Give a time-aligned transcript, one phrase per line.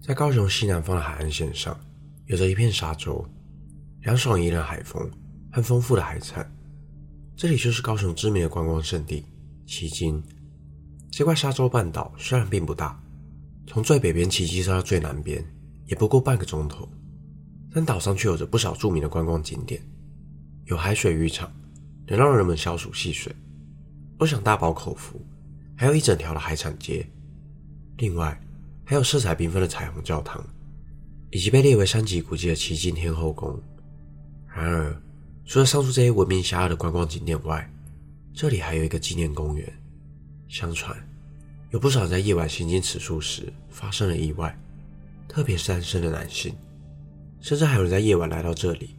[0.00, 1.78] 在高雄西南方的海岸线上，
[2.24, 3.22] 有着一片沙洲，
[4.00, 5.08] 凉爽宜人海风
[5.52, 6.50] 和丰富的海产。
[7.36, 9.24] 这里就是高雄知名的观光胜地
[9.66, 10.22] 旗津。
[11.10, 12.98] 这块沙洲半岛虽然并不大，
[13.66, 15.44] 从最北边骑机车到最南边
[15.84, 16.88] 也不过半个钟头，
[17.70, 19.82] 但岛上却有着不少著名的观光景点，
[20.64, 21.52] 有海水浴场，
[22.06, 23.34] 能让人们消暑戏水，
[24.18, 25.20] 都想大饱口福，
[25.76, 27.06] 还有一整条的海产街。
[27.98, 28.40] 另外，
[28.90, 30.44] 还有色彩缤纷的彩虹教堂，
[31.30, 33.56] 以及被列为三级古迹的旗津天后宫。
[34.52, 35.00] 然而，
[35.44, 37.72] 除了上述这些闻名遐迩的观光景点外，
[38.34, 39.72] 这里还有一个纪念公园。
[40.48, 40.98] 相传，
[41.70, 44.58] 有不少人在夜晚行经此处时发生了意外，
[45.28, 46.52] 特别是单身的男性，
[47.40, 48.96] 甚至还有人在夜晚来到这里，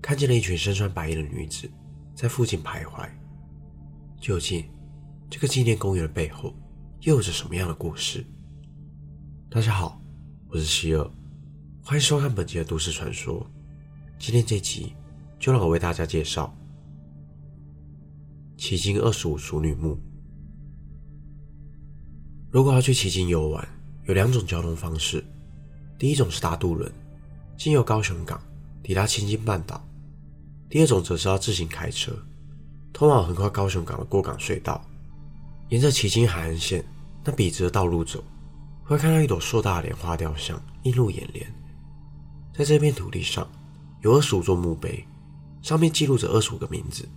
[0.00, 1.70] 看见了一群身穿白衣的女子
[2.14, 3.06] 在附近徘徊。
[4.18, 4.64] 究竟，
[5.28, 6.54] 这个纪念公园的背后
[7.02, 8.24] 又有着什么样的故事？
[9.56, 9.98] 大家好，
[10.50, 11.10] 我是希尔，
[11.82, 13.42] 欢迎收看本集的都市传说。
[14.18, 14.92] 今天这集
[15.40, 16.54] 就让我为大家介绍
[18.58, 19.98] 奇经二十五熟女墓。
[22.50, 23.66] 如果要去奇经游玩，
[24.04, 25.24] 有两种交通方式。
[25.98, 26.92] 第一种是搭渡轮，
[27.56, 28.38] 经由高雄港
[28.82, 29.80] 抵达旗津半岛；
[30.68, 32.12] 第二种则是要自行开车，
[32.92, 34.86] 通往横跨高雄港的过港隧道，
[35.70, 36.84] 沿着奇经海岸线
[37.24, 38.22] 那笔直的道路走。
[38.88, 41.44] 会看到一朵硕大的莲花雕像映入眼帘，
[42.54, 43.48] 在这片土地上
[44.00, 45.04] 有二十五座墓碑，
[45.60, 47.08] 上面记录着二十五个名字。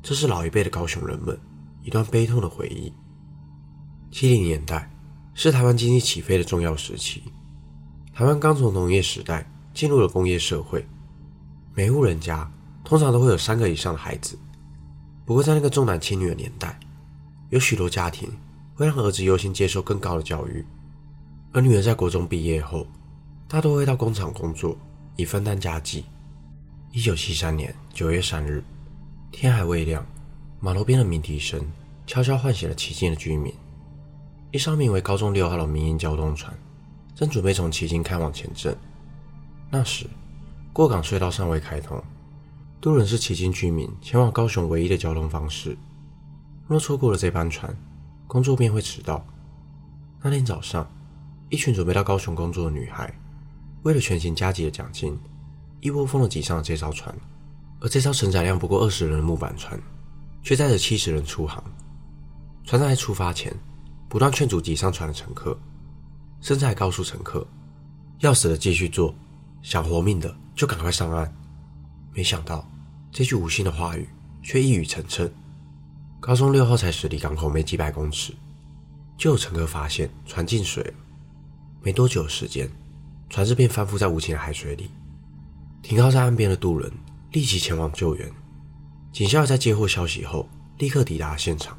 [0.00, 1.36] 这是老一辈的高雄人们
[1.82, 2.92] 一段悲痛的回忆。
[4.12, 4.88] 七零年代
[5.34, 7.24] 是台湾经济起飞的重要时期，
[8.12, 10.86] 台湾刚从农业时代进入了工业社会，
[11.74, 12.48] 每户人家
[12.84, 14.38] 通常都会有三个以上的孩子。
[15.24, 16.78] 不过在那个重男轻女的年代，
[17.50, 18.30] 有许多家庭
[18.76, 20.64] 会让儿子优先接受更高的教育。
[21.54, 22.84] 而女儿在国中毕业后，
[23.46, 24.76] 大多会到工厂工作，
[25.14, 26.04] 以分担家计。
[26.90, 28.60] 一九七三年九月三日，
[29.30, 30.04] 天还未亮，
[30.58, 31.64] 码头边的鸣笛声
[32.08, 33.54] 悄悄唤醒了旗津的居民。
[34.50, 36.52] 一艘名为“高中六号”的民营交通船，
[37.14, 38.76] 正准备从旗津开往前镇。
[39.70, 40.08] 那时，
[40.72, 42.02] 过港隧道尚未开通，
[42.80, 45.78] 渡轮是旗津居民前往高雄唯一的交通方式。
[46.66, 47.72] 若错过了这班船，
[48.26, 49.24] 工作便会迟到。
[50.20, 50.88] 那天早上，
[51.54, 53.16] 一群准备到高雄工作的女孩，
[53.84, 55.16] 为了全勤加急的奖金，
[55.80, 57.14] 一窝蜂的挤上了这艘船。
[57.78, 59.80] 而这艘承载量不过二十人的木板船，
[60.42, 61.62] 却载着七十人出航。
[62.64, 63.54] 船长在出发前，
[64.08, 65.56] 不断劝阻挤上船的乘客，
[66.40, 67.46] 甚至还告诉乘客，
[68.18, 69.14] 要死的继续做，
[69.62, 71.32] 想活命的就赶快上岸。
[72.12, 72.68] 没想到，
[73.12, 74.08] 这句无心的话语
[74.42, 75.30] 却一语成谶。
[76.18, 78.34] 高中六号才驶离港口没几百公尺，
[79.16, 80.94] 就有乘客发现船进水了。
[81.84, 82.66] 没多久时间，
[83.28, 84.88] 船只便翻覆在无情的海水里。
[85.82, 86.90] 停靠在岸边的渡轮
[87.32, 88.32] 立即前往救援。
[89.12, 91.76] 警校在接获消息后，立刻抵达现场，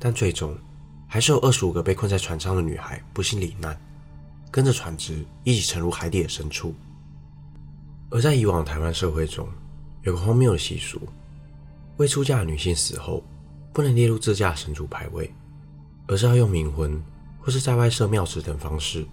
[0.00, 0.58] 但最终
[1.06, 3.80] 还是有二十五个被困在船舱的女孩不幸罹难，
[4.50, 6.74] 跟着船只一起沉入海底的深处。
[8.10, 9.48] 而在以往台湾社会中，
[10.02, 11.00] 有个荒谬的习俗：
[11.98, 13.22] 未出嫁的女性死后，
[13.72, 15.32] 不能列入自嫁神主牌位，
[16.08, 17.00] 而是要用冥婚
[17.38, 19.06] 或是在外设庙祠等方式。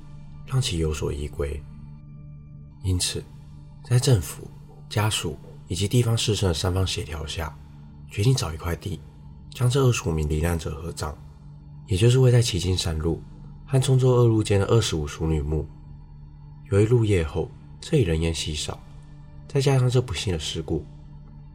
[0.47, 1.61] 让其有所依归。
[2.83, 3.23] 因此，
[3.83, 4.49] 在政府、
[4.89, 5.37] 家属
[5.67, 7.55] 以及地方士绅的三方协调下，
[8.09, 8.99] 决定找一块地，
[9.51, 11.13] 将这二十五名罹难者合葬，
[11.87, 13.21] 也就是位在旗津山路
[13.65, 15.67] 和崇州二路间的二十五淑女墓。
[16.71, 18.79] 由于入夜后这里人烟稀少，
[19.47, 20.85] 再加上这不幸的事故，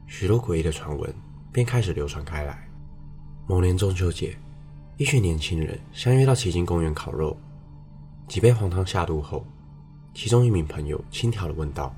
[0.07, 1.15] 许多诡异的传闻
[1.51, 2.69] 便开始流传开来。
[3.47, 4.37] 某年中秋节，
[4.99, 7.37] 一群年轻人相约到旗津公园烤肉。
[8.29, 9.45] 几杯黄汤下肚后，
[10.15, 11.95] 其中一名朋友轻佻地问道：“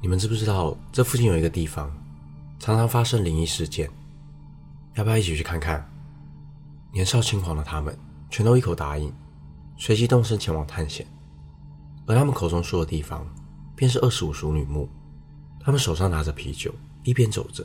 [0.00, 1.90] 你们知不知道这附近有一个地方，
[2.58, 3.88] 常常发生灵异事件？
[4.94, 5.88] 要不要一起去看看？”
[6.92, 7.96] 年少轻狂的他们
[8.30, 9.12] 全都一口答应，
[9.76, 11.06] 随即动身前往探险。
[12.06, 13.24] 而他们口中说的地方，
[13.76, 14.88] 便是二十五熟女墓。
[15.60, 16.74] 他们手上拿着啤酒，
[17.04, 17.64] 一边走着，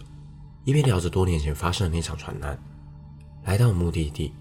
[0.63, 2.55] 一边聊着多年前发生的那场船难。
[3.45, 4.33] 来到目的地，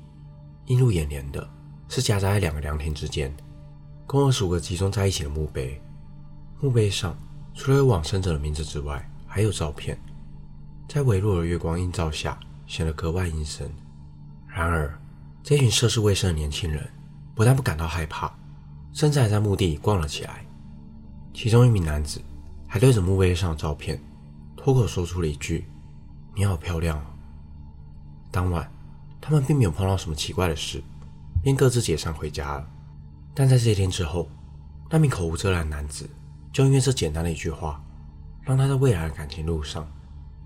[0.66, 1.48] 映入眼帘的
[1.94, 3.32] 是夹杂在两个凉亭之间。
[4.04, 5.80] 共二十五个集中在一起的墓碑，
[6.60, 7.16] 墓碑上
[7.54, 9.96] 除了有往生者的名字之外，还有照片，
[10.88, 12.36] 在微弱的月光映照下
[12.66, 13.70] 显得格外阴森。
[14.48, 14.92] 然而，
[15.40, 16.84] 这群涉世未深的年轻人
[17.32, 18.28] 不但不感到害怕，
[18.92, 20.44] 甚至还在墓地里逛了起来。
[21.32, 22.20] 其中一名男子
[22.66, 24.02] 还对着墓碑上的照片
[24.56, 25.64] 脱口说出了一句
[26.34, 27.04] ：“你好漂亮哦。”
[28.32, 28.68] 当晚，
[29.20, 30.82] 他们并没有碰到什么奇怪的事，
[31.44, 32.66] 便各自解散回家了。
[33.34, 34.28] 但在这一天之后，
[34.90, 36.08] 那名口无遮拦的男子
[36.52, 37.84] 就因为这简单的一句话，
[38.42, 39.86] 让他在未来的感情路上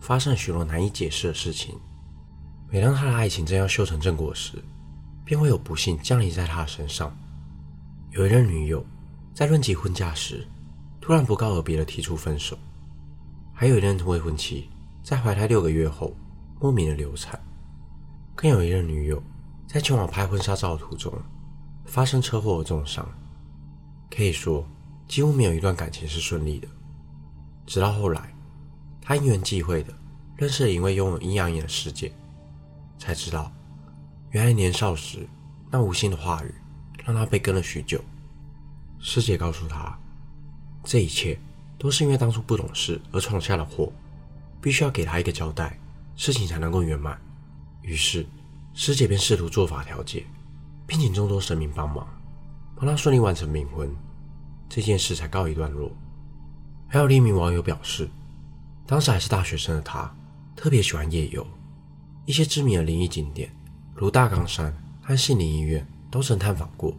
[0.00, 1.78] 发生了许多难以解释的事情。
[2.70, 4.62] 每当他的爱情正要修成正果时，
[5.24, 7.16] 便会有不幸降临在他的身上。
[8.10, 8.84] 有一任女友
[9.32, 10.46] 在论及婚嫁时，
[11.00, 12.56] 突然不告而别的提出分手；
[13.54, 14.68] 还有一任未婚妻
[15.02, 16.16] 在怀胎六个月后
[16.58, 17.38] 莫名的流产；
[18.34, 19.22] 更有一任女友
[19.68, 21.12] 在前往拍婚纱照的途中
[21.84, 23.06] 发生车祸而重伤。
[24.10, 24.66] 可以说，
[25.06, 26.66] 几乎没有一段感情是顺利的。
[27.66, 28.34] 直到后来，
[29.02, 29.92] 他因缘际会的
[30.38, 32.10] 认识了一位拥有阴阳眼的师姐，
[32.98, 33.52] 才知道，
[34.30, 35.28] 原来年少时
[35.70, 36.54] 那无心的话语
[37.04, 38.02] 让他被跟了许久。
[38.98, 39.98] 师姐告诉他，
[40.82, 41.38] 这一切
[41.78, 43.92] 都是因为当初不懂事而闯下了祸，
[44.62, 45.78] 必须要给他一个交代，
[46.16, 47.20] 事情才能够圆满。
[47.82, 48.26] 于是，
[48.80, 50.24] 师姐便试图做法调解，
[50.86, 52.06] 并请众多神明帮忙，
[52.76, 53.92] 帮他顺利完成冥婚，
[54.68, 55.90] 这件事才告一段落。
[56.86, 58.08] 还有另一名网友表示，
[58.86, 60.08] 当时还是大学生的他，
[60.54, 61.44] 特别喜欢夜游，
[62.24, 63.52] 一些知名的灵异景点，
[63.96, 64.72] 如大冈山
[65.02, 66.94] 和杏林医院，都曾探访过。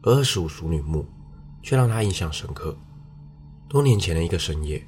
[0.00, 1.04] 而二十五熟女墓，
[1.62, 2.74] 却让他印象深刻。
[3.68, 4.82] 多年前的一个深夜，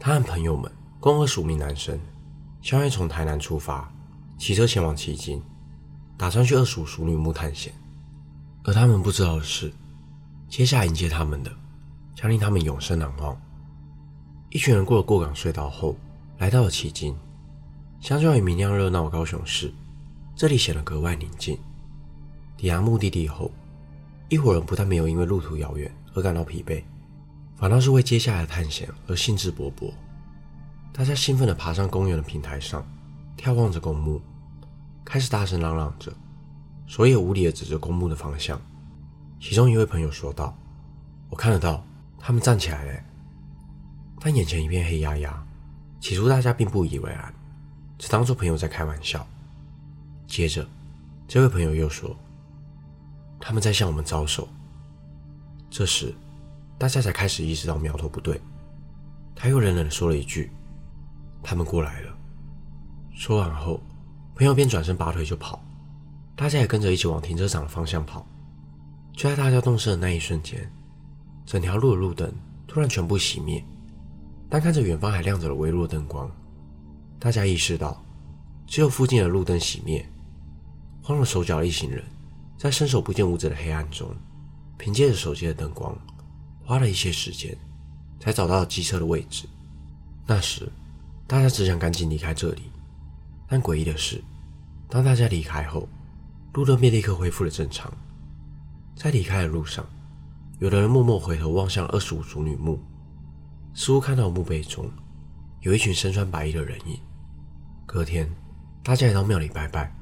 [0.00, 0.68] 他和朋友们
[0.98, 1.96] 共二十五名男生，
[2.60, 3.88] 相约从台南出发，
[4.44, 5.42] 骑车前往旗津，
[6.18, 7.72] 打算去二十五淑女墓探险。
[8.64, 9.72] 而他们不知道的是，
[10.50, 11.50] 接下来迎接他们的，
[12.14, 13.34] 将令他们永生难忘。
[14.50, 15.96] 一群人过了过港隧道后，
[16.36, 17.16] 来到了旗津。
[18.00, 19.72] 相较于明亮热闹的高雄市，
[20.36, 21.58] 这里显得格外宁静。
[22.58, 23.50] 抵达目的地后，
[24.28, 26.84] 一伙人不但没有因为路途遥远而感到疲惫，
[27.56, 29.90] 反倒是为接下来的探险而兴致勃勃。
[30.92, 32.86] 大家兴奋地爬上公园的平台上，
[33.38, 34.20] 眺望着公墓，
[35.04, 36.12] 开始大声嚷嚷着，
[36.86, 38.60] 手也无力地指着公墓的方向。
[39.38, 40.56] 其中一位朋友说道
[41.28, 41.84] ：“我看得到，
[42.18, 43.00] 他们站起来了。”
[44.18, 45.46] 但眼前一片黑压压，
[46.00, 47.32] 起初大家并不以为然，
[47.98, 49.26] 只当作朋友在开玩笑。
[50.26, 50.66] 接着，
[51.28, 52.16] 这位朋友又说
[53.38, 54.48] ：“他们在向我们招手。”
[55.68, 56.14] 这时，
[56.78, 58.40] 大家才开始意识到苗头不对。
[59.36, 60.50] 他又冷冷地说了一句
[61.42, 62.16] ：“他们过来了。”
[63.12, 63.78] 说完后，
[64.34, 65.62] 朋友便转身拔腿就跑，
[66.34, 68.26] 大家也跟着一起往停车场的方向跑。
[69.12, 70.68] 就在大家动身的那一瞬间，
[71.46, 72.32] 整条路的路灯
[72.66, 73.64] 突然全部熄灭。
[74.48, 76.30] 但看着远方还亮着的微弱灯光，
[77.18, 78.04] 大家意识到，
[78.66, 80.04] 只有附近的路灯熄灭，
[81.02, 82.02] 慌了手脚的一行人，
[82.58, 84.14] 在伸手不见五指的黑暗中，
[84.76, 85.96] 凭借着手机的灯光，
[86.64, 87.56] 花了一些时间，
[88.18, 89.48] 才找到了机车的位置。
[90.26, 90.70] 那时，
[91.26, 92.62] 大家只想赶紧离开这里，
[93.46, 94.22] 但诡异的是，
[94.88, 95.88] 当大家离开后，
[96.54, 97.92] 路灯便立刻恢复了正常。
[98.96, 99.84] 在离开的路上，
[100.60, 102.78] 有的人默默回头望向二十五组女墓。
[103.74, 104.88] 似乎看到墓碑中
[105.60, 106.96] 有一群身穿白衣的人影。
[107.84, 108.28] 隔天，
[108.84, 109.92] 大家来到庙里拜拜，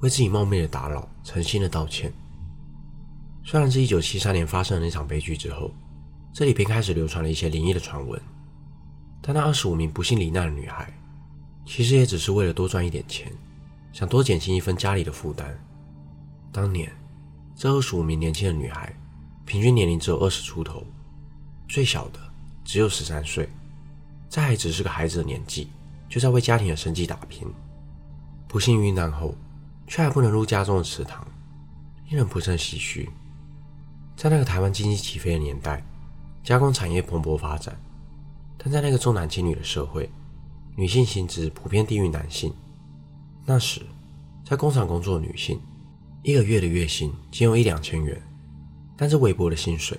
[0.00, 2.12] 为自己冒昧的打扰，诚心的道歉。
[3.42, 5.72] 虽然是一九七三年发生的那场悲剧之后，
[6.32, 8.20] 这里便开始流传了一些灵异的传闻，
[9.22, 10.92] 但那二十五名不幸罹难的女孩，
[11.66, 13.30] 其实也只是为了多赚一点钱，
[13.92, 15.58] 想多减轻一份家里的负担。
[16.52, 16.90] 当年，
[17.54, 18.94] 这二十五名年轻的女孩，
[19.44, 20.86] 平均年龄只有二十出头，
[21.68, 22.20] 最小的。
[22.64, 23.48] 只有十三岁，
[24.28, 25.68] 在还只是个孩子的年纪，
[26.08, 27.46] 就在为家庭的生计打拼。
[28.48, 29.36] 不幸遇难后，
[29.86, 31.24] 却还不能入家中的祠堂，
[32.08, 33.08] 令人不胜唏嘘。
[34.16, 35.80] 在那个台湾经济起飞的年代，
[36.42, 37.80] 加工产业蓬勃发展，
[38.58, 40.10] 但在那个重男轻女的社会，
[40.76, 42.52] 女性薪资普遍低于男性。
[43.44, 43.80] 那时，
[44.44, 45.58] 在工厂工作的女性，
[46.22, 48.22] 一个月的月薪仅有一两千元，
[48.96, 49.98] 但这微薄的薪水。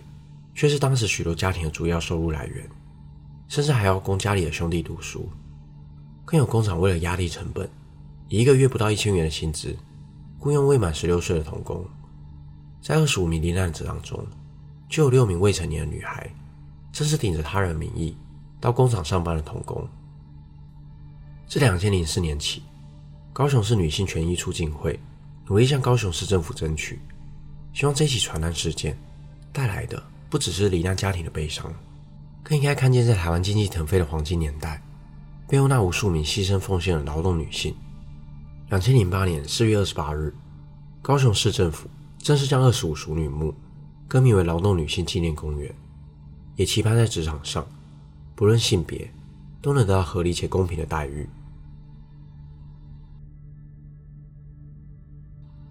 [0.54, 2.68] 却是当时许多家庭的主要收入来源，
[3.48, 5.30] 甚至还要供家里的兄弟读书。
[6.26, 7.70] 更有工厂为了压低成本，
[8.28, 9.78] 以一个月不到一千元的薪资，
[10.40, 11.86] 雇佣未满十六岁的童工。
[12.82, 14.26] 在二十五名罹难者当中，
[14.90, 16.28] 就有六名未成年的女孩，
[16.92, 18.18] 正是顶着他人名义
[18.60, 19.88] 到工厂上班的童工。
[21.48, 22.62] 自两千零四年起，
[23.32, 25.00] 高雄市女性权益促进会
[25.48, 27.00] 努力向高雄市政府争取，
[27.74, 28.98] 希望这起传单事件
[29.54, 30.04] 带来的。
[30.30, 31.74] 不只是罹难家庭的悲伤，
[32.44, 34.84] 更应该看见在台湾经济腾飞的黄金年代，
[35.48, 37.74] 背后那无数名牺牲奉献的劳动女性。
[38.68, 40.36] 两千零八年四月二十八日，
[41.02, 41.88] 高雄市政府
[42.18, 43.56] 正式将二十五熟女墓
[44.06, 45.74] 更名为劳动女性纪念公园，
[46.58, 47.66] 也期盼在职场上，
[48.36, 49.10] 不论性别，
[49.62, 51.26] 都能得到合理且公平的待遇。